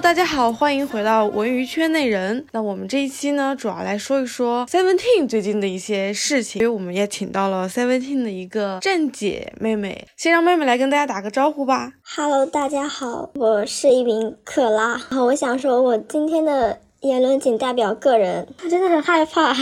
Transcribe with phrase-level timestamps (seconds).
[0.00, 2.46] Hello，大家好，欢迎回到文娱圈内人。
[2.52, 11.92] 那我们这一期呢，主要来说一说 Seventeen 最近的一些事情，因为我们也请到了 Seventeen 的一个站姐妹妹，先让妹妹来跟大家打个招呼吧。
[12.16, 14.96] Hello，大家好，我是一名克拉。
[14.96, 19.54] 好，我想说，我今天的言论仅代表个人，我真的很害怕，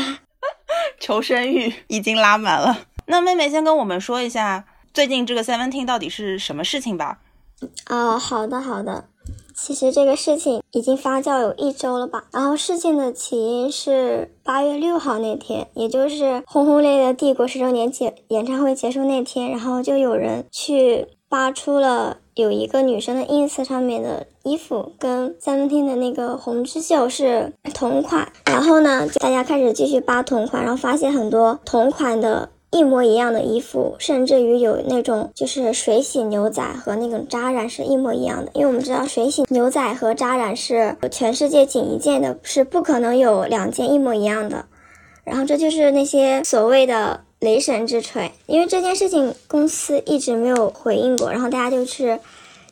[1.01, 2.87] 求生欲已经拉满了。
[3.07, 7.19] 那妹妹先跟我们说一下，最近这个 Seventeen 到底是什么事情吧？
[7.89, 9.09] 哦，好的，好的。
[9.61, 12.25] 其实这个事情已经发酵有一周了吧。
[12.33, 28.33] 然后事情的起因是八月六号那天，也就是轰轰烈烈的帝国十周年结演唱会结束那天，然后就有人去扒出了有一个女生的 ins 上面的衣服跟 seventeen 的那个红之秀是同款。
[28.47, 32.51] 然后呢，大家开始继续扒同款，然后发现很多同款的。
[32.71, 38.51] 一模一样的衣服，甚至于有那种就是水洗牛仔和那种扎染是一模一样的。
[38.55, 44.67] 因为我们知道水洗牛仔和扎染是全世界仅一件的，是不可能有两件一模一样的。
[45.25, 52.21] 然后这就是那些所谓的雷神之锤，因为这件事情公司一直没有回应过，然后大家就是。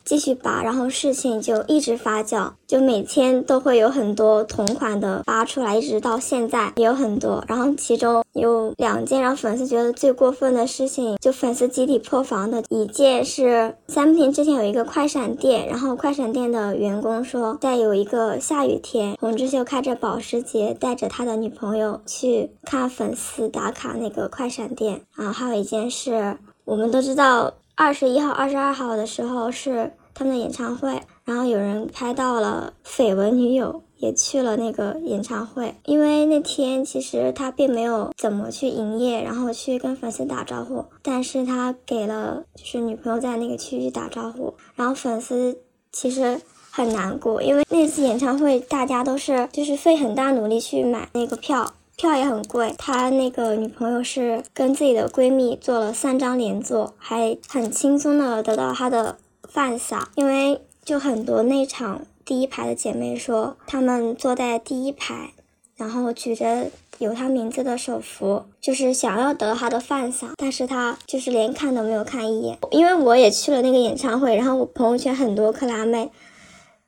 [0.07, 7.43] 继续扒，然后事情就一直发酵，就每天都会有很多同款的扒出来，一直到现在也有很多。
[7.45, 25.01] 然后其中有两件让粉丝觉得最过分的事情，就粉丝集体破防的一件是三平之前有一个快闪店，然后快闪店的员工说，在有一个下雨天，洪之秀开着保时捷带着他的女朋友去看粉丝打卡那个快闪店。
[25.17, 27.53] 然后还有一件事，我们都知道。
[27.79, 45.59] 二十一号、二十二号的时候是他们的演唱会，然后有人拍到了绯闻女友也去了那个演唱会，因为那天其实他并没有怎么去营业，然后去跟粉丝打招呼，但是他给了就是女朋友在那个区域打招呼，然后粉丝
[45.91, 46.41] 其实
[46.71, 51.73] 很难过，因为那次演唱会大家都是就是费很大努力去买那个票。
[51.97, 59.17] 票也很贵，他那个女朋友是跟自己的闺蜜做了三张连坐，还很轻松的得到她的
[59.49, 60.07] 饭撒。
[60.13, 65.31] 因为就很多那场第一排的姐妹说，她们坐在第一排，
[65.75, 66.67] 然后举着
[66.99, 72.59] 有她名字的手幅，就是想要得她的饭撒，但是她就是连看都没有看一眼。
[72.69, 76.11] 因为我也去了那个演唱会，然后我朋友圈很多克拉妹，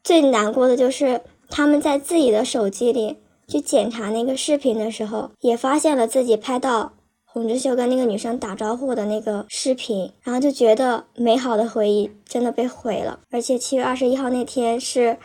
[0.03, 3.17] 最难过的就是他们在自己的手机里。
[3.49, 6.93] 去检查那个视频的时候，也发现了自己拍到
[7.25, 13.19] 洪志秀跟那个女生打招呼的那个视频，然后就觉得美好的回忆真的被毁了。
[13.31, 15.17] 而且七月二十一号那天是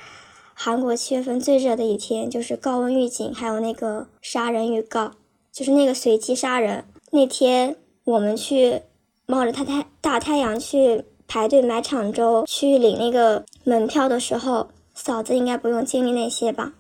[0.55, 5.13] 韩国七月份最热的一天，就是高温预警，还有那个杀人预告，
[5.53, 8.83] 就是那个随机杀人那天，我们去
[9.27, 16.73] 冒着太太大太阳去排队买场周去领那个门票的时候，嫂子应该不用经历那些吧？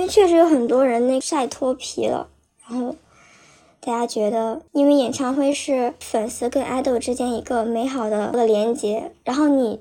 [0.00, 2.26] 因为确实有很多人那晒脱皮了，
[2.66, 2.96] 然后
[3.80, 9.78] 大家觉得，因为演唱会是粉丝跟爱豆之间一个美好的的连接，然后你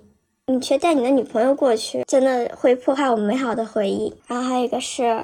[0.47, 4.13] 你却带你的女朋友过去，真的会破坏我们美好的回忆。
[4.27, 5.23] 然后还有一个是，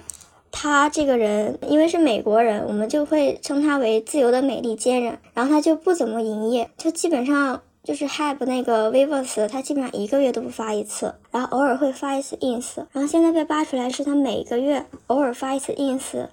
[0.49, 7.61] 他这个人因为是美国人，我们就会称他为自由的美利坚人，然后他就不怎么营业，就基本上。
[7.85, 16.27] 就是 Have 那个 Vivos，他基本上一个月都不发一次，然后偶尔会发一次 ins，然后现在被扒出来是他每个月偶尔发一次 ins，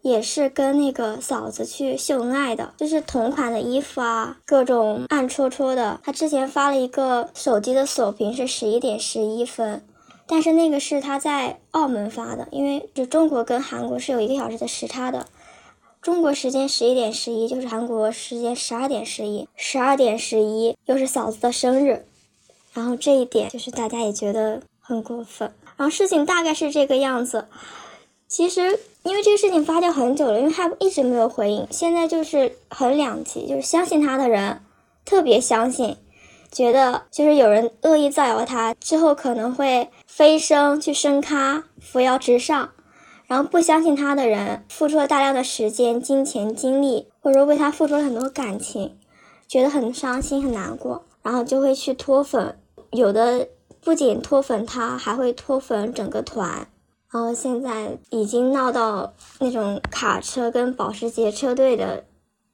[0.00, 6.00] 也是跟那个嫂子去秀恩爱的，就是同款的衣服啊，各种暗戳戳的。
[6.04, 9.82] 他之前发了一个手机的锁屏是十一点十一分，
[10.26, 15.26] 但是那个是他在澳门发的，因为就中国跟韩国是有一个小时的时差的。
[16.02, 22.04] 中国时间十一点十一，就是韩国时间十二点十一，十二点十一又是嫂子的生日，
[22.72, 25.52] 然后这一点就是大家也觉得很过分。
[25.76, 27.46] 然后事情大概是这个样子。
[28.26, 34.60] 其实因为这个事情发酵很久了，因为他一直没有回应，现在就是很两极，就是相信他的人
[35.04, 35.96] 特别相信，
[36.50, 42.70] 觉得就是有人恶意造谣他之后可能会飞升去升咖，扶摇直上。
[43.32, 48.98] 然后不相信他的人，付出了大量的时间、金钱、精力，或者说为他付出了很多感情，
[49.48, 52.58] 觉得很伤心、很难过，然后就会去脱粉。
[52.90, 53.48] 有的
[53.82, 56.68] 不仅脱粉他，还会脱粉整个团。
[57.10, 62.04] 然后现在已经闹到那种卡车跟保时捷车队的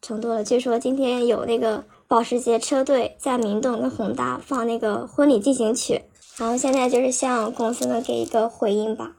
[0.01, 0.45] 程度了。
[0.45, 6.03] 据说今天有那个保时捷车队在明洞跟宏大放那个婚礼进行曲。
[6.37, 9.17] 然后现在就是向公司呢给一个回应吧。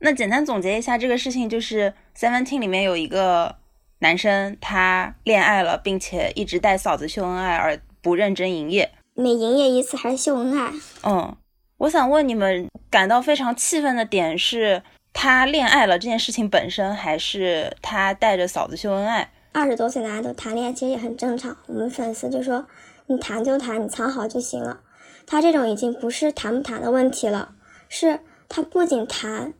[0.00, 3.56] 那简单总结一下这个事情，就是 Seventeen 里面有一个
[3.98, 8.90] 男生，他恋爱了，并且一直带嫂子秀恩爱，而不认真营业。
[9.14, 10.72] 每营业一次还是秀恩爱？
[11.02, 11.36] 嗯，
[11.76, 14.82] 我想问你们，感到非常气愤的点是
[15.12, 19.30] 他恋爱了这件事情本身，还是他带着嫂子秀恩爱？
[19.52, 21.54] 二十多岁大家都谈恋爱其实也很正常。
[21.66, 22.66] 我们粉丝就说
[23.06, 24.80] 你谈就谈，你藏好就行了。
[25.26, 27.52] 他这种已经不是谈不谈的问题了，
[27.88, 29.52] 是他不仅谈，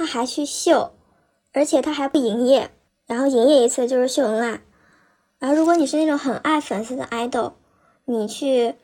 [0.00, 0.92] 他还去秀，
[1.52, 2.70] 而且他还不营业，
[3.06, 4.62] 然后营业一次就是秀恩爱。
[5.38, 7.52] 然后如果你是那种很爱粉丝的爱豆，
[8.06, 8.76] 你去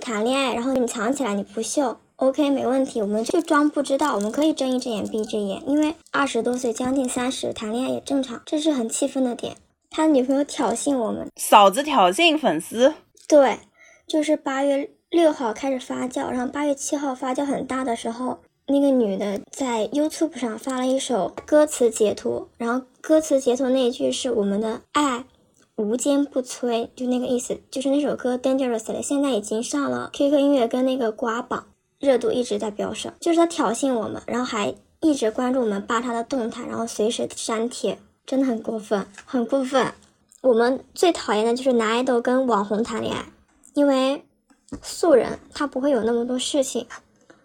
[0.00, 9.56] 谈恋爱，然后你藏起来，你不秀，OK 没问题，我们就装不知道，我们可以睁一只眼闭一只眼，因为二十多岁将近三十谈恋爱也正常，这是很气愤的点。
[9.92, 12.94] 他女朋友挑衅我们，嫂子挑衅粉丝，
[13.28, 13.60] 对，
[14.08, 25.24] 就是八月六号开始发酵，然后八月七号发酵很大的时候，那个女的在 YouTube 上发了一首歌词截图，然后歌词截图那一句是我们的爱
[25.76, 31.66] 无坚不摧，就那个意思，就是那首歌 Dangerously 现在已经上了 QQ 音乐跟那个瓜榜，
[31.98, 37.98] 热度一直在飙升，就是他挑衅我们，然后还一直关注我们扒他的动态，然后随时删帖。
[38.26, 39.92] 真的很过分，很过分。
[40.40, 43.26] 我们最讨厌的就是男爱豆跟网红谈恋爱，
[43.74, 44.24] 因为
[44.80, 46.86] 素人他不会有那么多事情，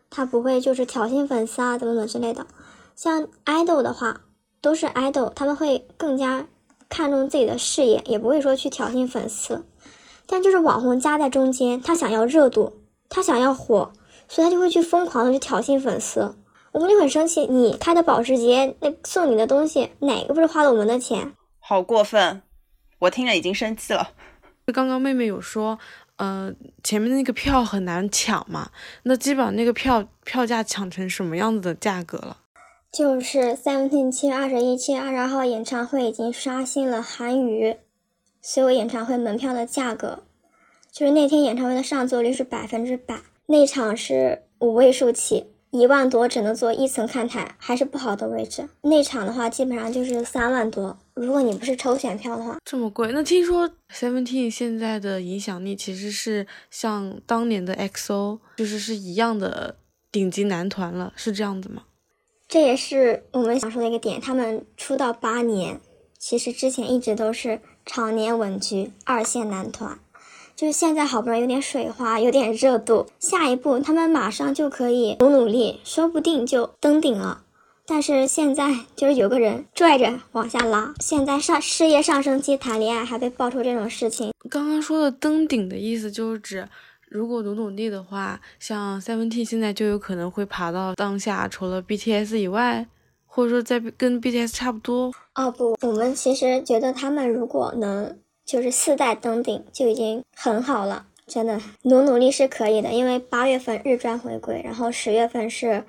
[0.10, 2.46] 他不会就是挑衅粉丝啊，怎么怎么之类的。
[2.96, 4.22] 像爱豆的话，
[4.62, 6.48] 都是爱豆，他们会更加
[6.90, 9.66] 看重自己的事业，也不会说去挑衅粉丝。
[10.26, 12.74] 但就是网红夹在中间，他想要热度，
[13.08, 13.92] 他想要火，
[14.28, 16.36] 所以他就会去疯狂的去挑衅粉丝。
[16.72, 21.34] 我们就很生气，你开的保时捷，那送你的东西哪个不是花了我们的钱？
[21.60, 22.42] 好过分！
[23.00, 24.10] 我听着已经生气了。
[24.72, 25.80] 刚刚妹妹有说，
[26.20, 28.70] 呃，前面那个票很难抢嘛，
[29.04, 32.38] 那基本上那个票票价抢成什么样子的价格了？
[32.92, 37.78] 就是 Seventeen 七月二十一、七月二十二号演唱会已经刷新了韩娱
[38.42, 40.24] 所有演唱会门票的价格，
[40.92, 45.54] 就是那天演唱会的上座率是百分之百，那场是五位数起。
[45.72, 48.68] 一万多只能坐一层看台，还是不好的位置。
[48.82, 50.98] 内场的话，基本上就是三万多。
[51.26, 53.12] 如果你不是抽选票的话，这么贵。
[53.12, 59.76] 那听说 Seventeen 现在的影响力其实是像当年的 XO，就是是一样的
[60.12, 61.84] 顶级男团了，是这样子吗？
[62.48, 64.20] 这也是我们想说的一个点。
[64.20, 65.80] 他们出道八年，
[66.18, 70.00] 其实之前一直都是常年稳居二线男团。
[70.56, 77.44] 就是现在好不容易有点水花，有点热度，下一步他们马上就可以努努力，说不定就登顶了。
[77.90, 84.32] 但是现在就是有个人拽着往下拉，现在上事业上升期谈恋爱还被爆出这种事情。
[84.50, 86.70] 刚刚说的登顶的意思就是指，
[87.08, 92.86] 如果努努力的话，像 Seventeen 现在就有可能会爬到当下除了 BTS 以外，
[93.26, 95.12] 或者说在跟 BTS 差不多。
[95.34, 98.18] 哦不，我们其实觉得他们如果能。
[98.46, 102.92] 就是四代登顶就已经很好了，真的努努力是可以的。
[102.92, 105.84] 因为八月份日专回归，然后十月份是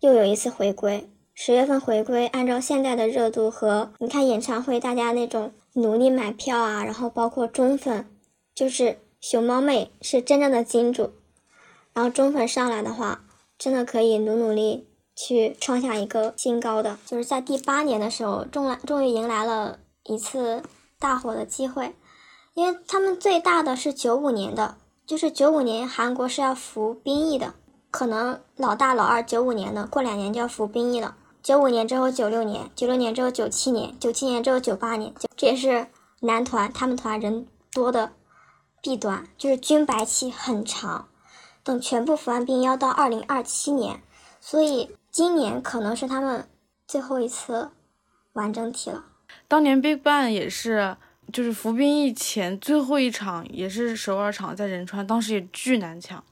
[0.00, 1.06] 又有一次回归。
[1.34, 8.06] 十月份回归，按照现在的热度和你看演唱会，大家那种努力买票啊，然后包括中粉，
[8.54, 11.12] 就是熊猫妹是真正的金主。
[11.92, 13.24] 然后中粉上来的话，
[13.58, 16.98] 真的可以努努力去创下一个新高的。
[17.06, 20.62] 就是在第八年的时候，终来终于迎来了一次。
[20.98, 21.96] 大火的机会，
[22.54, 27.54] 因为他们最大的是九五年的，就是九五年韩国是要服兵役的，
[27.90, 31.16] 可能老大老二九五年的过两年就要服兵役了。
[31.42, 35.88] 九五年之后九六年，九六年之后九七年，九七年之后九八年，这也是
[36.20, 38.12] 男团他们团人多的
[38.80, 41.08] 弊端，就是军白期很长，
[41.64, 44.00] 等全部服完兵要到二零二七年，
[44.40, 46.48] 所以今年可能是他们
[46.86, 47.72] 最后一次
[48.34, 49.06] 完整体了。
[49.48, 50.96] 当年 BigBang 也是，
[51.32, 56.22] 就是服兵役前最后一场也是首尔场在仁川，当时也巨难抢，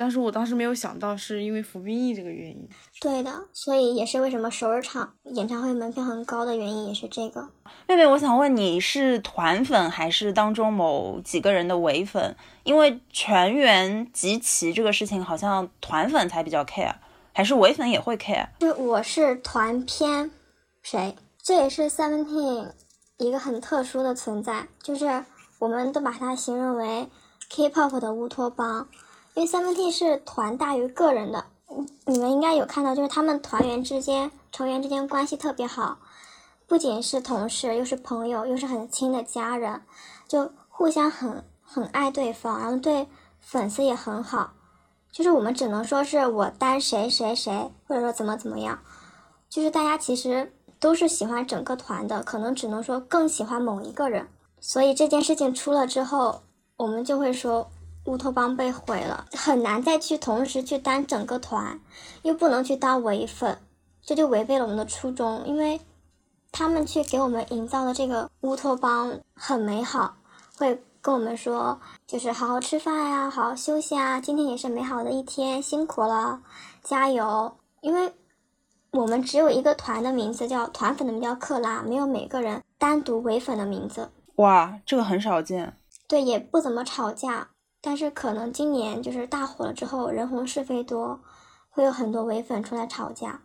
[0.00, 2.68] 但是我当时没有想到是因为服兵役这个原因。
[3.00, 7.48] 对的，所以也是为什么首尔场演唱会门票很高的原因也是这个。
[7.88, 12.36] 妹妹，我想问你是团粉还是当中某几个人的唯粉？
[12.62, 16.94] 因为全员集齐这个事情好像团粉才比较 care，
[17.32, 18.46] 还是唯粉也会 care？
[18.60, 20.30] 就我是团偏
[20.80, 21.16] 谁？
[21.42, 22.72] 这也是 Seventeen
[23.16, 25.24] 一个很特殊的存在，就是
[25.58, 27.08] 我们都把它形容为
[27.50, 28.86] K-pop 的乌托邦，
[29.38, 31.44] 因为 Seventeen 是团大于个人的。
[32.06, 35.98] 你们应该有看到，就是他们团员之间、成员之间关系特别好，
[36.66, 39.80] 不仅是同事，又是朋友，又是很亲的家人，
[40.26, 43.06] 就互相很很爱对方，然后对
[43.40, 44.54] 粉丝也很好。
[45.12, 48.80] 就是我们只能说是我单谁谁谁，或者说怎么怎么样，
[49.48, 50.52] 就是大家其实。
[50.80, 54.28] 都是喜欢整个团的，可能只能说更喜欢某一个人。
[54.60, 56.42] 所以这件事情出了之后，
[56.76, 57.68] 我们就会说，
[58.08, 61.78] 乌托邦被毁了，很难再去同时去当整个团，
[62.22, 63.58] 又不能去当唯粉，
[64.02, 65.44] 这就违背了我们的初衷。
[65.44, 65.78] 因为
[66.50, 70.16] 他们去给我们营造的这个乌托邦很美好，
[70.56, 76.40] 会跟我们说，就是好好吃饭呀，好好休息啊，今天也是美好的一天，辛苦了，
[76.82, 77.58] 加油。
[77.82, 78.14] 因为
[78.92, 84.10] 我们只有一个团的名字叫团粉的名叫克拉，没有每个人单独唯粉的名字。
[84.36, 85.76] 哇，这个很少见。
[86.08, 87.48] 对，也不怎么吵架。
[87.80, 91.20] 但是可能今年就是大火了之后，人红是非多，
[91.70, 93.42] 会有很多唯粉出来吵架，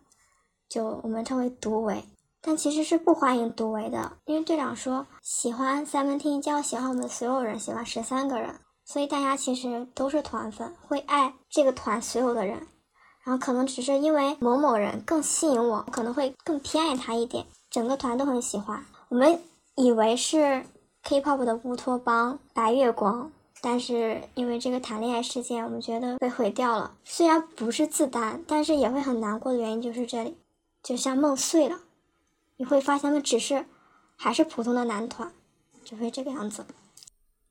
[0.67, 2.03] 就我们称为独唯。
[2.41, 12.67] 但其实是不欢迎独唯的，因为队长说喜欢 Seventeen 就要喜欢我们所有人，喜欢十三个人，所以大家其实都是团粉，会爱这个团所有的人。
[13.23, 18.83] 然后可能只是因为某某人更吸引我，可能会更偏爱他一点，整个团都很喜欢。
[19.07, 19.39] 我们
[19.75, 20.65] 以为是
[21.03, 23.31] K-pop 的乌托邦，白月光。
[23.65, 26.97] 但是因为这个谈恋爱事件，我们觉得被毁掉了。
[27.05, 30.35] 虽然不是自担，但是也会很难过的原因就是这里，
[30.83, 31.79] 就像梦碎了。
[32.57, 33.65] 你会发现他们只是
[34.17, 35.31] 还是普通的男团，
[35.85, 36.65] 就会这个样子。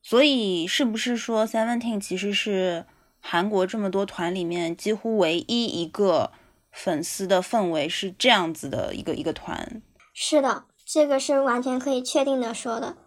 [0.03, 2.85] 所以是不是说 Seventeen 其实是
[3.19, 6.31] 韩国这么多团里面几乎唯一一个
[6.71, 9.81] 粉丝的氛围是这样子的一个一个团？
[10.13, 12.99] 是的，这个是完全可以确定的说的。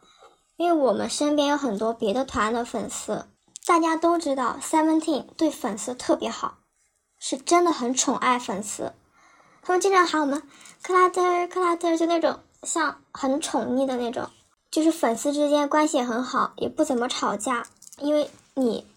[0.58, 3.26] 因为我们身边有很多别的团的粉丝，
[3.66, 6.60] 大家都知道 Seventeen 对粉丝特别好，
[7.20, 8.94] 是真的很宠爱粉丝。
[9.62, 10.42] 他们经常喊我们
[10.82, 14.30] 克拉特克拉特，就那种像很宠溺的那种，
[14.72, 17.66] 就是粉丝之间关系也很好，也不怎么吵架。
[17.98, 18.88] 因为你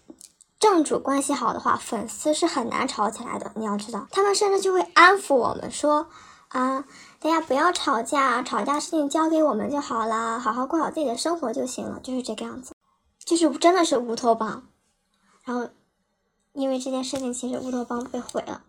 [0.59, 3.51] 正主关系好的话，粉丝是很难吵起来的。
[3.55, 6.07] 你要知道，他们甚至就会安抚我们说
[6.47, 6.85] 啊。
[7.19, 12.73] 大家不要吵架，吵架事情交给我们就好了，好好过好自己的生活就行了，就是这个样子，
[13.25, 14.63] 就是真的是乌托邦。
[15.43, 15.69] 然后，
[16.53, 18.63] 因为这件事情，其实乌托邦被毁了，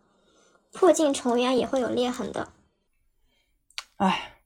[0.73, 2.49] 破镜重圆也会有裂痕的。
[3.99, 4.41] 唉，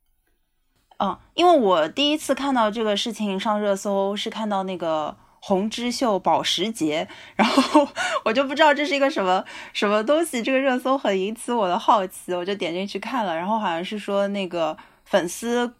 [0.98, 5.16] 嗯，因为我第一次看到这个事情上热搜，是看到那个。
[5.46, 7.86] 红之秀保时捷，然后
[8.24, 14.74] 我就不知道这是一个什么什么东西，这个热搜很引起我的好奇，我就点进去看了，然后好像是说那个
[15.04, 15.74] 粉丝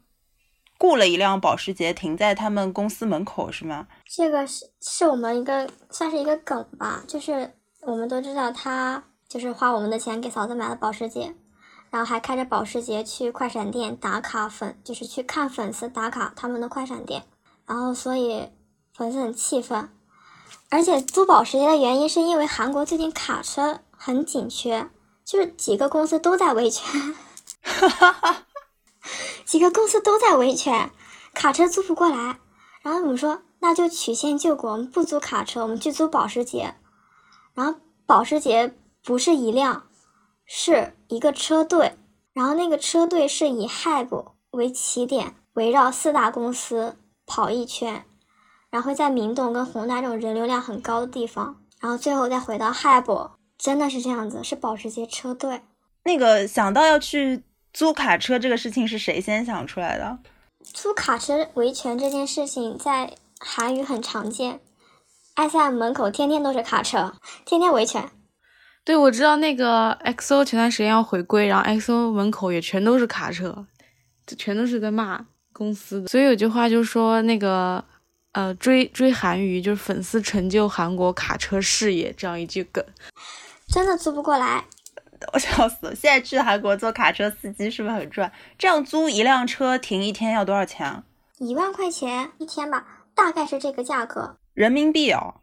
[0.78, 3.87] 雇了一辆保时捷停在他们公司门口，是吗？
[4.04, 7.54] 这个是是我们一个算是一个梗吧，就是
[7.87, 11.35] 我们都知道他就是花我们的钱给嫂子买了保时捷，
[11.88, 17.23] 然后还开着保时捷去快闪店打卡粉，就是去看粉丝打卡他们的快闪店，
[17.66, 18.50] 然后所以。
[18.96, 19.90] 粉丝很气愤，
[20.70, 24.88] 而且租保时捷的原因是因为韩国最近卡车很紧缺，
[25.24, 27.16] 就是几个公司都在维权，
[29.44, 30.92] 几个公司都在维权，
[31.34, 32.38] 卡车租不过来。
[32.82, 36.76] 然后我们说那就曲线救国，我们不租卡车，我们去租保时捷。
[37.54, 39.88] 然后保时捷不是一辆，
[40.46, 41.98] 是一个车队，
[42.32, 46.96] 然后那个车队是以 HYBE 为起点，围绕四大公司
[47.26, 48.06] 跑一圈。
[48.75, 55.61] 然后在明洞跟宏大这种人流量很高的地方，然后最后再回到 HYBE，真的是这样子，是保时捷车队。
[56.02, 60.19] 那个想到要去租卡车这个事情是谁先想出来的？
[60.64, 64.59] 租卡车维权这件事情在韩语很常见
[65.37, 67.14] ，SM 门口天天都是卡车，
[67.45, 68.11] 天天维权。
[68.85, 73.64] 对，我知道那个 XO 前段时间要回归，然后 XO 门口也全都是卡车，
[74.37, 76.09] 全都是在骂公司的。
[76.09, 77.85] 所以有句话就说那个。
[78.35, 82.85] 呃，追追韩娱就是粉丝成就韩国卡车事业这样一句梗，
[83.69, 84.64] 真的租不过来，
[85.33, 85.95] 我笑死了。
[85.95, 88.33] 现在去韩国做卡车司机是不是很赚？
[88.59, 91.05] 这样租一辆车停一天要多少钱啊？
[91.38, 95.35] 一万块钱一天吧，大概是这个价格，人民币哦。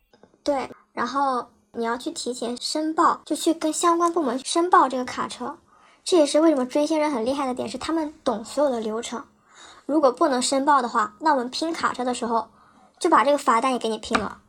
[0.43, 5.57] 对，然后你要去提前申报，就去跟相关部门申报这个卡车。
[6.03, 9.23] 这也是为什么追星人很厉害的点，是他们懂所有的流程。
[9.85, 12.49] 如果不能申报的话，那我们拼卡车的时候。
[13.01, 14.43] 就把这个罚单也给你拼了，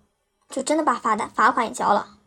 [0.51, 2.19] 就真的把罚单罚款也交了，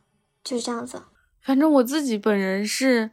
[0.44, 1.03] 就是这样子。
[1.39, 3.12] 反正我自己本人是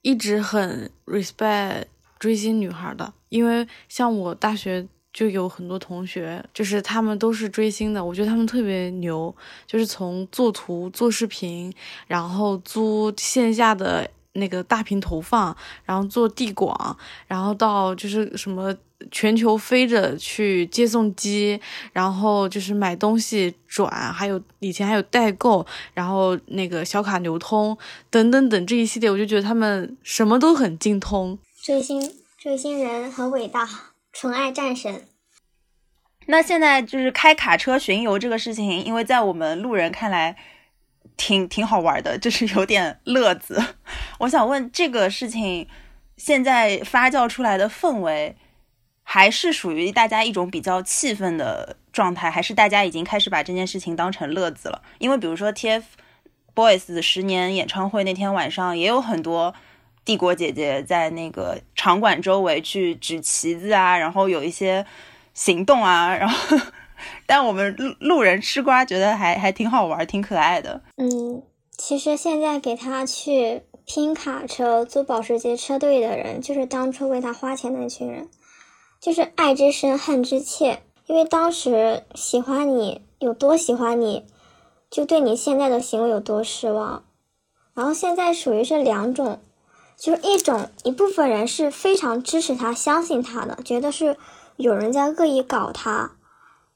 [0.00, 1.84] 一直很 respect
[2.18, 9.36] 追星女孩的，因为像我大学就有很多同学，就是他们都是追星的，我觉得他们特别牛，
[9.66, 11.70] 就是从做图、做视频，
[12.06, 18.74] 然后租线下的那个大屏投放，然后做地广，然后到就是什么。
[19.10, 21.60] 全球飞着去接送机，
[21.92, 27.76] 然后就是买东西转，还有以前还有代购，然后那个小卡流通
[28.08, 31.38] 等等等这一系列，我就觉得他们什么都很精通。
[31.62, 33.68] 追星追星人很伟大，
[34.14, 35.06] 纯爱战神。
[36.28, 40.34] 那现在就是开卡车巡游这个事情，因为在我们路人看来，
[41.16, 43.62] 挺挺好玩的，就是有点乐子。
[44.20, 45.66] 我想问，这个事情
[46.16, 48.36] 现在发酵出来的氛围，
[49.02, 54.82] 还是属于大家一种比较气愤的状态，还是大家已经开始把这件事情当成乐子了？
[54.98, 59.54] 因为比如说 TFBOYS 十年演唱会那天晚上，也有很多
[60.04, 64.86] 帝国姐姐在那个场馆周围去举旗子啊，然后有一些。
[65.38, 66.56] 行动啊，然后，
[67.26, 70.82] 但我们路路人吃瓜觉得还还挺好玩，挺可爱的。
[70.96, 71.42] 嗯，
[71.76, 78.28] 其实现在给他去拼卡车、租保时捷车队的人，就是当初为他花钱那群人，
[79.00, 80.82] 就是爱之深，恨之切。
[81.06, 84.26] 因为当时喜欢你有多喜欢你，
[84.90, 87.04] 就对你现在的行为有多失望。
[87.74, 89.40] 然后现在属于是两种，
[89.96, 94.16] 就是一种一部分人是非常支持他、相信他的，觉得是。
[94.58, 96.12] 有人在恶意搞他，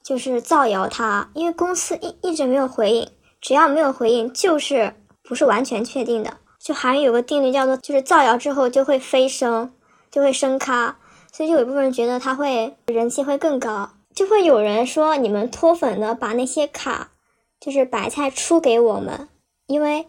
[0.02, 3.09] 就是造谣他，因为公司一一直没有回应，
[3.40, 6.38] 只要没有回应，就是不是完全确定的。
[6.59, 9.73] 就韩语有个定律叫做，就是造谣之后就会飞升，
[10.11, 10.99] 就会升咖，
[11.33, 17.12] 所以就有一部分人觉得他会人气会更高，就会有人说你们脱粉的把那些卡，
[17.61, 19.28] 就是白菜出给我们，
[19.66, 20.09] 因为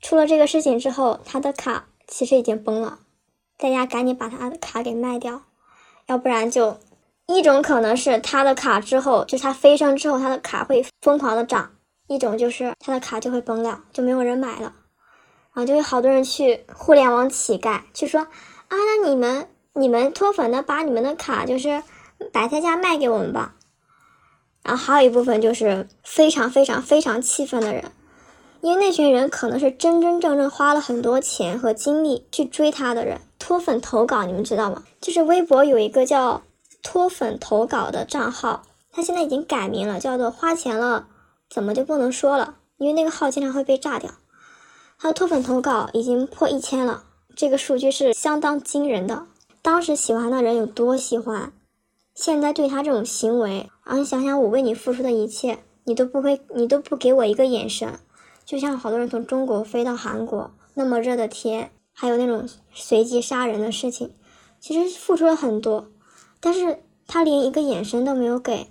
[0.00, 3.00] 出了这个事情之后，他的卡其实已经崩了，
[3.58, 5.42] 大家赶紧把他的卡给卖掉，
[6.06, 6.78] 要不然就。
[7.36, 11.70] 一种可能是他的卡之后，就是他飞升之后，他的卡会疯狂的涨；
[12.08, 14.72] 一种就是他的卡就会崩了，就没有人买了，
[15.52, 18.28] 然后就有好多人去互联网乞丐去说啊，
[18.70, 21.82] 那你们你们脱粉的把你们的卡就是
[22.32, 23.54] 白菜价卖给我们吧。
[24.62, 27.84] 然后还有一部分就是非常非常非常气愤的人，
[28.60, 34.82] 因为那群人可能是真真正正花了很多钱和精力去追他的人，脱粉投稿，你们知道吗？
[35.00, 36.42] 就是微博有一个叫。
[36.82, 41.08] 脱粉投稿的账号，他现在已经改名了，叫做“花钱了
[41.48, 44.10] 怎么就不能说了”，因为那个号经常会被炸掉。
[44.98, 47.04] 他的脱粉投稿已经破一千了，
[47.34, 49.26] 这个数据是相当惊人的。
[49.62, 51.52] 当时喜欢的人有多喜欢，
[52.14, 57.98] 现在对他这种行为，啊你想想我为你付出的一切，你都不会，你都不给我一个眼神，
[58.44, 64.14] 就像好多人从中国飞到韩国，那么热的天，还有那种随机杀人的事情，
[64.60, 65.88] 其实付出了很多。
[66.44, 68.66] 但是他连一个眼神都没有给，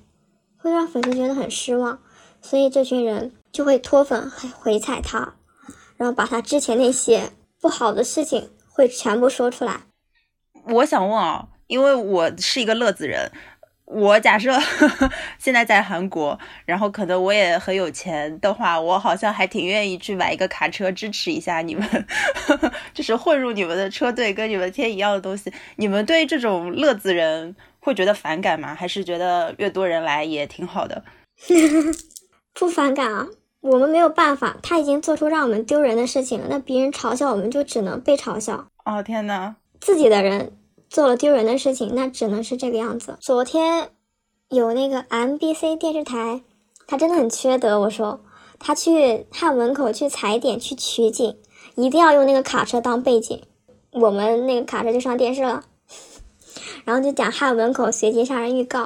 [0.58, 2.00] 会让粉丝觉得很失望，
[2.42, 4.30] 所以这群人就会脱粉，
[4.60, 5.36] 回踩他，
[5.96, 7.32] 然后把他之前那些
[7.62, 9.84] 不好的事情会全部说出来。
[10.66, 13.32] 我想问啊，因为我是一个乐子人。
[13.94, 14.58] 我假设
[15.38, 21.86] 现在在韩国，然后可能我也很有钱的话，我好像还挺愿意去买一个卡车支持一下你们，
[22.94, 25.52] 就是混入你们的车队，跟你们贴一样的东西。
[25.76, 28.74] 你们对这种乐子人会觉得反感吗？
[28.74, 31.04] 还是觉得越多人来也挺好的？
[32.54, 33.28] 不反感啊，
[33.60, 38.68] 我们没有办法，他已经做出让我们丢人的事情了，那别人嘲笑我们就只能被嘲笑。
[38.86, 40.54] 哦天呐，自己的人。
[40.92, 43.16] 做了丢人的事情，那只能是这个样子。
[43.22, 43.92] 昨天
[44.50, 46.42] 有那个 MBC 电视台，
[46.86, 47.80] 他真的很缺德。
[47.80, 48.20] 我说
[48.60, 51.38] 他去汉文口去踩点去取景，
[51.76, 53.42] 一定要用那个卡车当背景，
[53.94, 55.64] 我们那个卡车就上电视了。
[56.84, 58.80] 然后就讲汉文口随机杀人预告，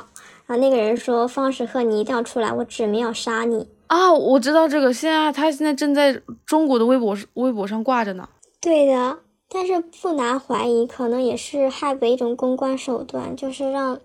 [0.46, 4.14] 然后那个人说方时赫你一定要出来，我指名要杀你啊！
[4.14, 8.30] 我知道这个，现在他现在正在中国的微博微博上挂着呢。
[8.62, 9.18] 对的。
[9.48, 14.00] 但是不难怀疑，可能也是 Hype 的一种公关手段，就是让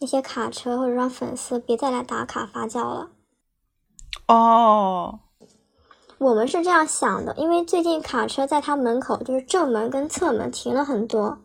[0.00, 3.10] 那些卡车或者让粉丝别再来打卡发酵了。
[4.28, 5.18] 哦，
[6.18, 11.38] 我们是这样想的，因为最近卡车在他门口，就是正门跟侧门停了很多，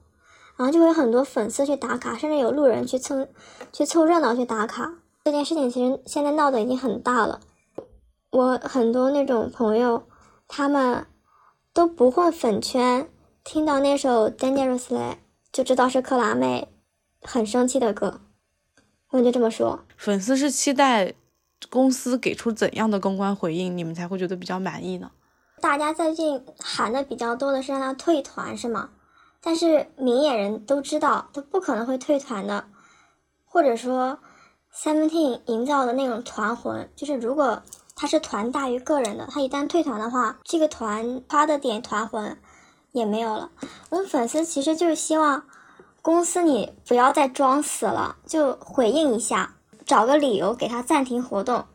[0.56, 3.28] 然后就会有很多粉丝去打卡，甚至有路人去蹭
[3.74, 4.94] 去凑热闹去打卡。
[5.26, 7.42] 这件事情其实现在闹得已经很大了。
[8.32, 10.04] 我很多那种朋友，
[10.48, 11.08] 他们
[11.74, 13.10] 都不混粉圈。
[13.52, 14.96] 听到那首《Dangerously》
[15.52, 16.68] 就知道是克拉妹
[17.24, 18.22] 很生气的歌，
[19.10, 19.86] 我就这么说。
[19.98, 21.16] 粉丝是期待
[21.68, 25.10] 公司给出怎样的公关回应，你们才会觉得比较满意呢？
[25.60, 28.92] 大家最近喊的比较多的是让他退团，是吗？
[29.42, 32.66] 但是明眼人都知道，他不可能会退团的。
[33.46, 34.20] 或者说
[34.72, 37.64] ，Seventeen 营造的那种团魂，就是如果
[37.96, 42.38] 他是团大于个人的，他一旦退团的话，这个团他的点团魂。
[42.92, 43.52] 也没有了。
[43.90, 45.44] 我们粉丝其实就是希望
[46.02, 51.66] 公司你不要再装死了，就回应一下，找个理由给他暂停活动，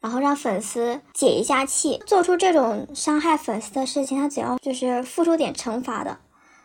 [0.00, 2.02] 然后让粉丝解一下气。
[2.06, 6.18] 做出这种伤害粉丝的事情，他只要就是付出点惩罚的，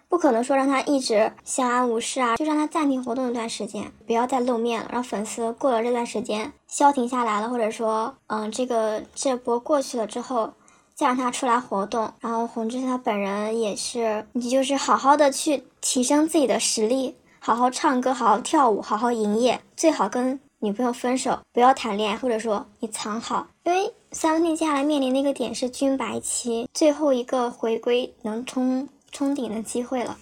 [0.10, 10.54] 不可能说让他一直相安无事啊，就让他暂停活动一段时间，不要再露面了，让粉丝过了这段时间消停下来了，或者说，嗯，这个这波过去了之后，
[10.98, 12.12] 再让他出来活动。
[12.20, 23.94] 然后洪志他本人也是，你就是好好的去提升自己的实力，好好唱歌，好好跳舞，好好营业，最好跟女朋友分手，不要谈恋爱，或者说你藏好，因为。
[24.10, 30.18] 三 T 接下来面临的一个点是军白期，最后一个回归能冲冲顶的机会了，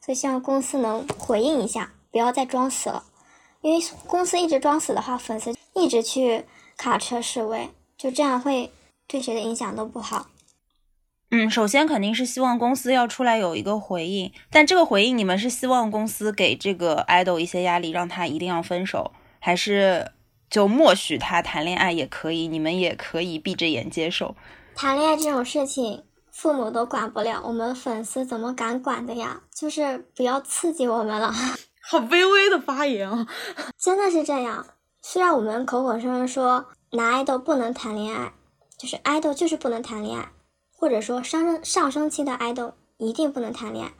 [0.00, 3.02] 所以希望公司能回应一下，不要再装死了。
[3.60, 6.44] 因为公司一直装死的话，粉丝一直去
[6.76, 7.68] 卡车示威，
[7.98, 8.72] 就这样会
[9.08, 10.28] 对谁的影响都不好。
[11.30, 20.12] 嗯，首先肯定是希望公司要出来有一个回应，但这个回应你们是希望公司给这个 idol 一些压力，让他一定要分手，还是？
[20.50, 24.34] 就默许他谈恋爱也可以，你们也可以闭着眼接受。
[24.74, 29.42] 谈恋爱这种事情，父母都管不了，我们粉丝怎么敢管的呀？
[29.54, 31.30] 就是不要刺激我们了。
[31.86, 33.26] 好卑微的发言啊！
[33.78, 34.66] 真的是这样。
[35.02, 38.32] 虽然我们口口声声说男爱豆不能谈恋爱，
[38.78, 40.28] 就是爱豆就是不能谈恋爱，
[40.70, 43.92] 或者说上升上升期的爱豆一定不能谈恋爱，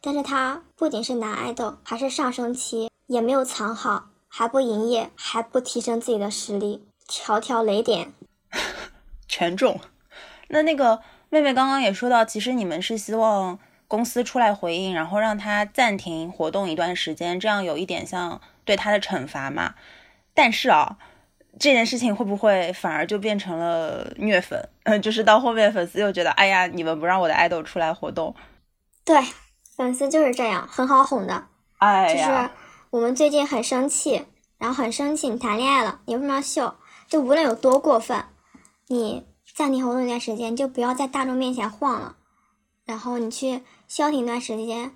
[0.00, 4.08] 但是他不仅是男爱豆，还是上升期，也没有藏好。
[4.28, 8.12] 还不营业，还不提升自己的实力，条条雷点
[9.26, 9.80] 全中。
[10.48, 13.58] 那那个妹妹刚刚也说到，其实你们是希望
[13.88, 19.74] 公司出来回应，然后让他暂停活动一段时间，这样有一点像对他的惩罚嘛。
[20.34, 20.98] 但是啊，
[21.58, 24.68] 这件事情会不会反而就变成了虐粉？
[24.84, 28.34] 嗯， 就是到后面粉丝又觉得，哎呀，你们不让我的爱豆出来活动。
[29.04, 29.20] 对，
[29.76, 31.46] 粉丝就是这样，很好哄的。
[31.78, 32.52] 哎呀。
[32.90, 34.24] 我们最近很生气，
[34.58, 36.76] 然后很生气，你谈恋爱了，你为什么要秀？
[37.08, 38.24] 就无论有多过分，
[38.86, 42.16] 你暂停活动一段时间，就不要在大众面前晃了，
[42.84, 44.92] 然后你去消停一段时间，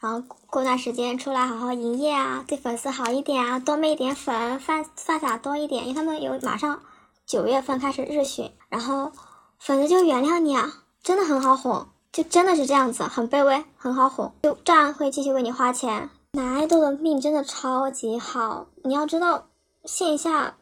[0.00, 6.82] 然后过段时间出来好好营业啊，对粉丝好一点啊，多卖一点粉，发发撒多一点，因为他们有马上
[7.24, 9.12] 九月份开始日巡，然后
[9.60, 16.10] 粉丝就原谅你啊，真的很好哄，就真的是这样子，很卑微，很好哄，就照样会继续为你花钱。
[16.32, 19.46] 男爱豆的命真的超级好，你要知道，
[19.84, 20.56] 线下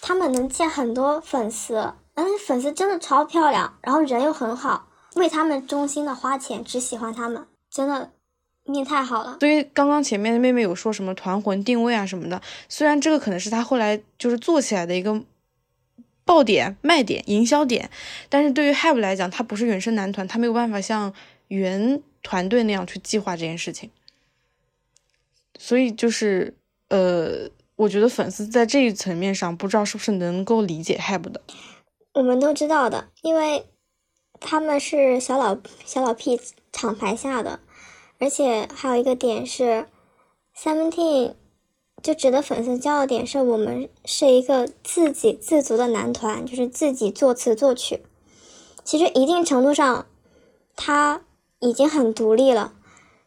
[0.00, 8.12] 他们能见很多粉丝，嗯，粉丝真的超漂亮，然后人又很好，为他们衷心的花钱，只喜欢他们，真的
[8.64, 9.38] 命太好了。
[9.40, 15.22] 所以刚刚前面的妹妹有说什么团魂定位啊什么的，虽然这个可能是他后来就是做起来的一个
[16.24, 17.90] 爆点、卖点、营销点，
[18.28, 21.12] 但是对于 HYBE 来讲，他不是原生男团，他没有办法像
[21.48, 23.90] 原团队那样去计划这件事情。
[25.58, 26.54] 所以就是，
[26.88, 31.40] 呃，我觉得粉丝在这一层面上，不知道是不是能够理解 HYBE 的。
[32.14, 33.66] 我们都知道的，因为
[34.40, 36.40] 他们是小老小老 P
[36.72, 37.60] 厂牌下的，
[38.22, 39.88] 而且还有一个点是
[40.56, 41.34] ，Seventeen
[42.00, 48.04] 就值得粉丝骄傲点是我们是一个自给自足的男团，就是自己作词作曲。
[48.84, 50.06] 其实一定程度上，
[50.76, 51.22] 他
[51.58, 52.74] 已经很独立了。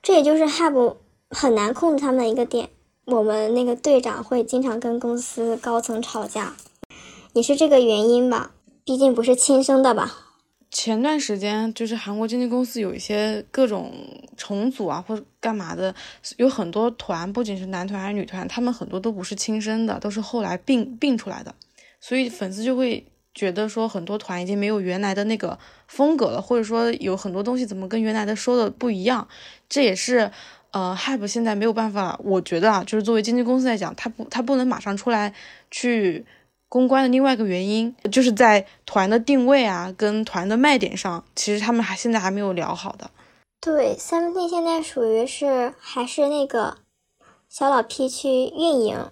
[0.01, 0.95] 这也就是 HYBE。
[1.29, 2.69] 很难控制他们一个点，
[3.05, 6.55] 我们那个队长会经常跟公司高层吵架，
[7.33, 8.53] 也是这个原因吧？
[8.85, 10.24] 毕竟不是亲生的吧？
[10.75, 13.93] 前段时间就是韩国经纪公司有一些各种
[14.35, 15.95] 重组啊，或者干嘛的，
[16.35, 21.55] 有很多团，不仅是男团还是女团，他们很多都不是亲生的，都是后来并并出来的，
[22.01, 25.57] 所以粉丝就会觉得说很多团已经没有原来的那个
[25.87, 29.25] 风格了，或者说有很多东西怎么跟原来的说的不一样，
[29.69, 30.29] 这也是。
[30.71, 35.33] 呃，Hype 现在没有办法，我觉得啊，就是作为经纪公司来讲，他不，他不能马上出来
[35.71, 36.25] 去
[36.67, 43.09] 公关的另外一个原因，就是在团的定位啊，跟团的卖点上，其实他们还现在还没有聊好的。
[43.61, 46.77] 对，Seventeen 现在属于是还是那个
[47.49, 49.11] 小老 P 去运营，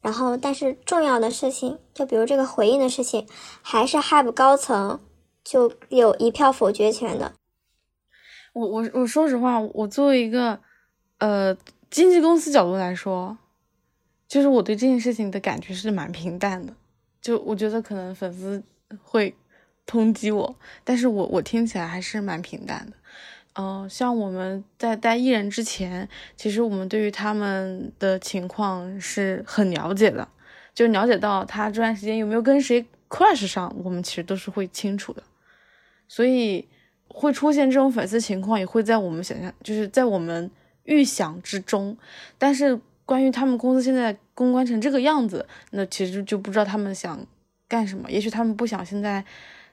[0.00, 3.26] 然后但是重要的事情，就比如这个回应的事情，
[3.62, 5.00] 还是 HYBE 高层
[5.44, 7.32] 就有一票否决权的。
[8.52, 10.60] 我我我说实话，我作为一个。
[11.18, 11.56] 呃，
[11.88, 13.38] 经纪公司角度来说，
[14.26, 16.74] 就是我对这件事情的感觉是蛮平淡的。
[17.22, 18.62] 就我觉得可能粉丝
[19.02, 19.34] 会
[19.86, 20.54] 抨击我，
[20.84, 22.92] 但是我我听起来还是蛮平淡的。
[23.54, 26.06] 嗯，像我们在带艺人之前，
[26.36, 30.28] 其实我们对于他们的情况是很了解的，
[30.74, 35.22] 就了解到他这段时间有没有跟谁 crush 上，我们其实都是会清楚的。
[36.08, 36.68] 所以
[37.08, 40.50] 会出现这种粉丝情况，也会在我们想象，就是在我们。
[40.84, 41.96] 预想之中，
[42.38, 47.18] 但是关于他们公司现在公关成这个样子，那其实就不知道他们想
[47.68, 48.10] 干什么。
[48.10, 49.24] 也许他们不想现在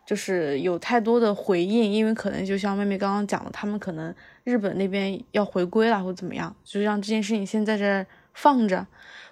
[0.05, 8.87] 就是有太多的回应，因为可能就像妹妹刚刚讲的，他们可能日本那边要回归了或怎么样，就让这件事情先在这放着，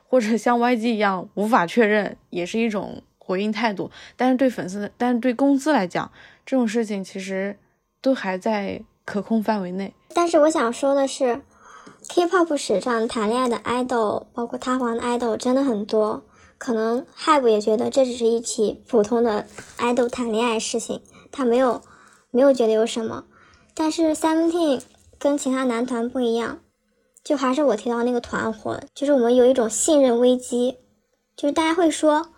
[0.07, 3.89] 或者像 YG 一样无法确认，也是一种回应态度。
[4.15, 6.11] 但是对粉丝，但是对公司来讲，
[6.45, 7.57] 这种事情其实
[8.01, 9.93] 都还在可控范围内。
[10.13, 11.41] 但是我想说的是
[12.09, 16.23] ，K-pop 史上谈恋爱的 idol，包括塌房的 idol 真的很多。
[16.57, 19.45] 可能 Have 也觉得这只是一起普通的
[19.77, 21.81] 爱豆谈恋爱事情，他没有
[22.31, 23.25] 没有觉得有什么。
[23.75, 24.81] 但是 Seventeen
[25.19, 26.61] 跟其他男团不一样，
[27.23, 30.77] 就还是我提到那个团魂，就是我们有一种信任危机，
[31.35, 32.29] 就是大家会说，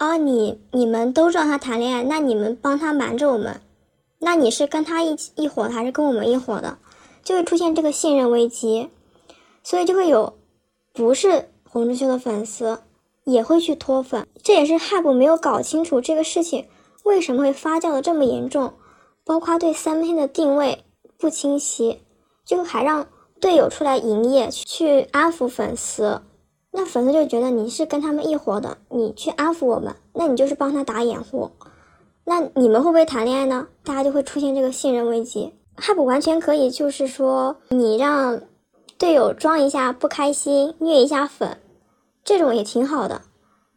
[0.00, 3.60] 哦，你你们都知道他谈恋爱，那你们帮他瞒着我们，
[4.18, 6.78] 那你是跟他一起一伙的，还是跟我们一伙的？
[7.24, 8.90] 就会出现这个信任危机，
[9.62, 10.34] 所以就会有
[10.92, 12.80] 不是洪之秀的粉丝。
[13.26, 16.66] 也会去脱粉，这也是 Have 没有搞清楚这个事情
[17.04, 18.74] 为什么会发酵的这么严重，
[19.24, 20.84] 包括对三篇的定位
[21.16, 22.00] 不清晰，
[22.44, 23.06] 就还让
[23.40, 26.20] 队友出来营业去安抚粉丝，
[26.70, 31.50] 那粉丝就觉得你是跟他们一伙的，你去安抚我们，那你就是帮他打掩护，
[32.26, 33.68] 那你们会不会谈恋爱呢？
[33.82, 35.54] 大家就会出现这个信任危机。
[35.76, 38.40] Have 完全可以就是说你让
[38.96, 41.58] 队友装一下不开心，虐一下粉。
[42.24, 43.22] 这种也挺好的，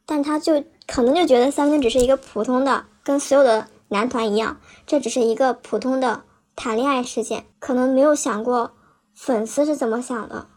[0.06, 6.22] 但他就可能就觉得三分只是一个普通的，跟所有的男团一样，这只是一个普通的
[6.56, 8.72] 谈恋爱事件，可能没有想过
[9.14, 10.48] 粉丝是怎么想的。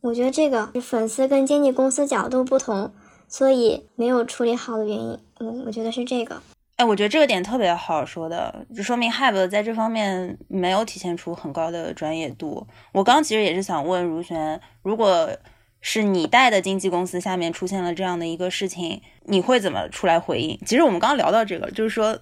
[0.00, 2.92] 我觉得这个粉丝跟经纪公司角度不同，
[3.28, 5.18] 所以没有处理好的原因。
[5.38, 6.42] 我我觉得是这个。
[6.76, 12.66] 哎，我觉得这个点特别好说的，就说明 Have 在这方面没有体现出很高的专业度。
[12.92, 15.30] 我刚其实也是想问如璇，如果。
[15.82, 20.58] 是你带的经纪公司下面出现了这样的一个事情，你会怎么出来回应？
[20.66, 22.18] 其实我们刚刚聊到这个，就是说，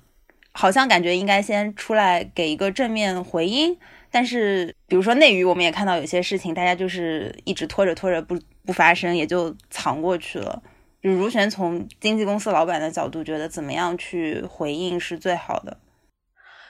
[0.52, 3.74] 好像感觉应该先出来给一个正面回应，
[4.10, 10.62] 但是比如说内娱，我们也看到有些事情，大家就是一直拖着拖着不不发生，也就藏过去了。
[11.04, 15.76] 就如璇从经纪公司老板的角度，觉得怎么样去回应是最好的？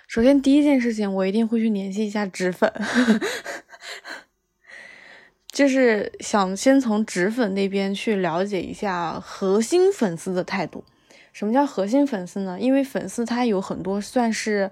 [0.08, 2.72] 首先第一件事情，我一定会去联系一下纸粉。
[5.46, 10.82] 就是想先从纸粉那边去了解一下核心粉丝的态度。
[11.32, 12.58] 什么叫核心粉丝呢？
[12.58, 14.68] 因为粉丝他有很多算是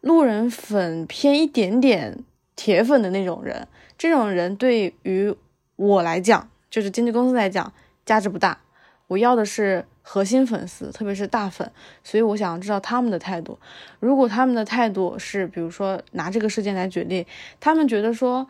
[0.00, 2.22] 路人粉偏一点点
[2.54, 3.66] 铁粉的那种人，
[3.98, 5.34] 这种人对于
[5.74, 7.72] 我来讲，就是经纪公司来讲
[8.06, 8.60] 价值不大。
[9.12, 11.70] 我要的是核心粉丝，特别是大粉，
[12.02, 13.58] 所以我想知道他们的态度。
[14.00, 17.26] 如果他们的态度是，比如说拿这个事件来举例，
[17.60, 18.46] 他们觉得说。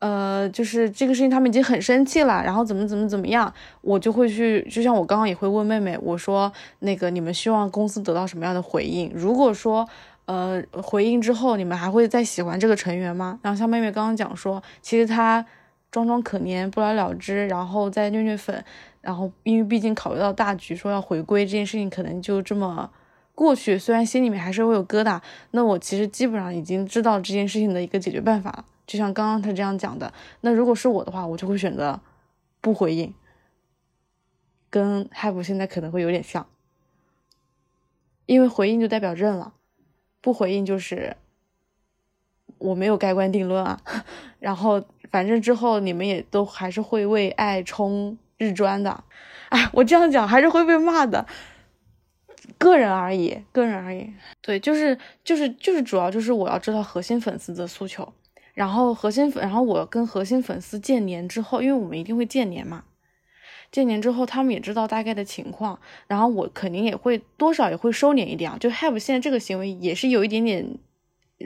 [0.00, 3.50] 呃，就是这个事情，他们已经很生气了，然后怎么怎么怎么样，
[3.80, 9.10] 我就会去，就像我刚刚也会问妹妹，我说那个你们希望公司得到什么样的回应？
[9.14, 9.88] 如果说
[10.26, 13.38] 呃回应之后，你们还会再喜欢这个成员吗？
[13.40, 15.42] 然后像妹妹刚刚讲说，其实他
[15.94, 18.64] 装装可怜，不了了之，然后再虐虐粉，
[19.00, 22.90] 然后因为毕竟考虑到大局，说要回归这件事情，可能就这么
[23.32, 25.20] 过去，虽然心里面还是会有疙瘩，
[25.52, 28.64] 那我其实基本上已经知道这件事情的一个解决办法了。
[28.88, 32.00] 就像刚刚他这样讲的，那如果是我的话，我就会选择
[32.60, 33.14] 不回应，
[34.68, 36.44] 跟 Have 现在可能会有点像，
[38.26, 39.54] 因为回应就代表认了，
[40.20, 41.16] 不回应就是
[42.64, 43.78] 我没有盖棺定论啊。
[44.40, 49.04] 然后反正之后你们也都还是会为爱冲日专的，
[49.50, 51.26] 哎，我这样讲还是会被骂的，
[52.58, 54.12] 个人而已，个人而已。
[54.40, 58.12] 对，就是就是就是主要就是我要知道核心粉丝的诉求。
[58.54, 62.84] 然后核心粉，然后我跟核心粉丝见年之后，因为我们一定会见年嘛，
[63.72, 68.56] 见年之后他们也知道大概的情况，然后我肯定也会多少也会收敛一点啊。
[68.60, 70.78] 就 Have 现在这个行为也是有一点点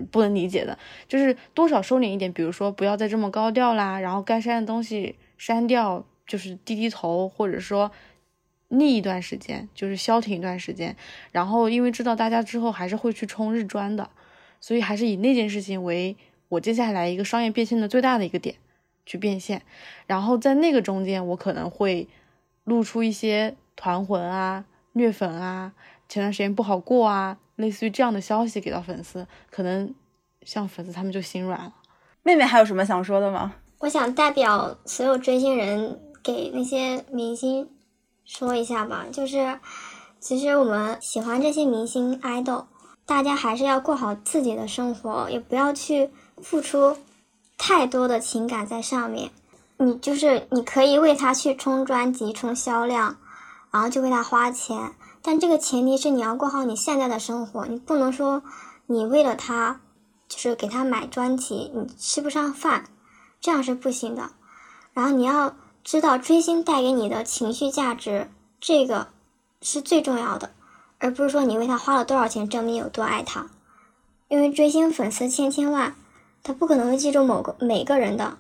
[0.01, 7.91] 不能理解的，就是多少收敛一点，比如说不要再这么高调啦，然后该删的东西删掉，就是低低头，或者说
[8.69, 10.97] 逆一段时间，就是消停一段时间。
[11.33, 14.11] 然后因为知道大家之后还是会去冲日专的，
[14.61, 16.17] 所以还是以那件事情为。
[16.51, 18.55] 我接下来一个商业变现的最大的一个点，
[19.05, 19.61] 去变现，
[20.07, 22.09] 然后在那个中间，我可能会
[22.65, 25.75] 露出一些团魂啊、虐粉啊、
[26.09, 29.95] 前段时间不好过啊，类似于这样的消息给到粉丝，可能
[30.43, 31.75] 像粉丝他们就心软了。
[32.23, 33.53] 妹妹还有什么想说的吗？
[33.81, 37.69] 我想代表所有追星人给那些明星
[38.25, 39.61] 说一下吧，就是
[40.19, 42.67] 其实我们喜欢这些明星爱豆，
[43.05, 46.11] 大家还是要过好自己的生活，也不要去。
[46.41, 46.97] 付出
[47.57, 49.33] 太多的情感在上面，
[49.77, 53.17] 你就是你可以为他去冲专辑、冲销量，
[53.73, 54.93] 然后就为他花钱，
[55.31, 58.43] 但这个前提是你要过好你现在的生活，你不能说
[58.87, 59.83] 你为了他，
[60.27, 62.87] 就是给他买专辑，你吃不上饭，
[63.39, 64.31] 这样是不行的。
[64.95, 69.09] 然后你要知道追星带给你的情绪价值，这个
[69.61, 70.55] 是最重要的，
[70.97, 73.51] 而不是说你为他花了多少钱证明有多爱他。
[74.29, 75.95] 因为追星粉丝千千万，
[76.43, 78.39] 他不可能会记住某个每个人的。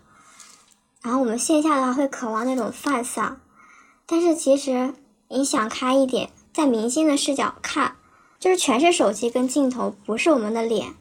[1.03, 3.35] 然后我们线下的话会渴望那种 fans，
[4.07, 4.95] 但是其实
[5.29, 6.31] 你想开一点。
[6.59, 7.95] 在明星的视角看，
[8.41, 10.97] 就是全是手机跟镜头，不是我们的脸。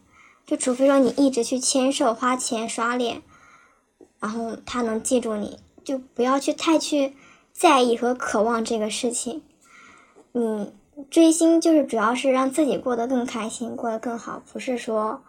[0.45, 3.23] 就除非说你一直去签售、花钱刷脸，
[4.19, 7.15] 然后他能记住你，就不要去太去
[7.53, 9.41] 在意和渴望这个事情。
[10.31, 10.71] 你
[11.09, 15.23] 追星就是主要是让自己过得更开心，过得更好，不是说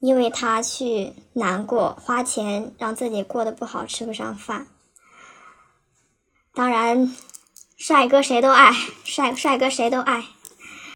[0.00, 4.66] 因为他去难过、花钱让自己过得不好、吃不上饭。
[6.52, 7.10] 当然。
[7.84, 8.70] 帅哥谁都爱，
[9.02, 10.22] 帅帅哥谁都爱，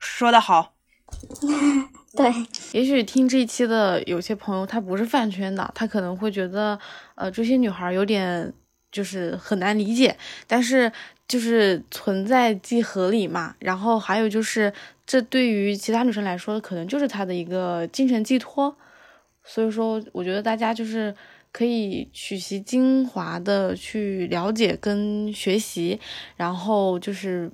[0.00, 0.76] 说的好。
[2.16, 2.32] 对，
[2.70, 6.78] 也许听这一期的有些朋友他不是饭圈的，他可能会觉得，
[7.16, 8.52] 呃，追星女孩有点
[8.92, 10.92] 就是很难理解，但是
[11.26, 13.56] 就是存在即合理嘛。
[13.58, 14.72] 然后还有就是，
[15.04, 18.76] 这对于其他女生来说，可能就是她的一个精神寄托。
[19.42, 21.12] 所以说，我觉得大家就是。
[21.56, 25.98] 可以取其精华的去了解跟学习，
[26.36, 27.50] 然后就是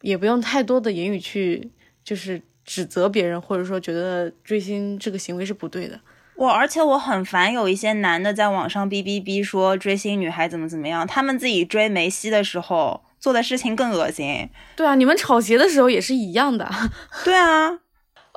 [0.00, 1.70] 也不用太多的言语去
[2.02, 6.00] 就是指责别人，或者说觉得追星这个行为是不对的。
[6.36, 14.48] 我而且我很烦有一些男的在网上哔哔哔说追星女孩怎么怎么样，他们自己追梅西的时候做的事情更恶心。
[14.74, 16.66] 对啊，你们炒鞋的时候也是一样的。
[17.26, 17.80] 对啊。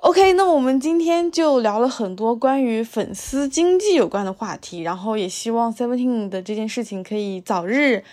[0.04, 8.04] OK，那我们今天就聊了很多关于粉丝经济有关的话题，然后也希望 Seventeen 的这件事情可以早日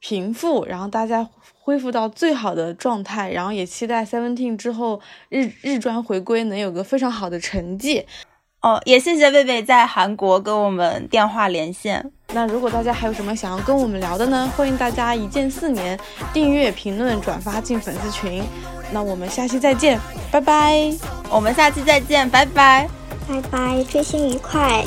[0.00, 1.28] 平复，然后大家
[1.60, 8.06] 恢复到最好的状态，然后也期待 Seventeen 之后日日专回归能有个非常好的成绩。
[8.62, 12.10] 哦，也谢谢贝贝在韩国跟我们电话连线。
[12.32, 14.50] 那如果大家还有什么想要跟我们聊的呢？
[14.56, 15.96] 欢迎大家一键四年
[16.32, 18.42] 订阅、评论、转发进粉丝群。
[18.92, 20.92] 那我们下期再见，拜拜。
[21.28, 22.88] 我们下期再见，拜拜，
[23.28, 24.84] 拜拜，追星愉快。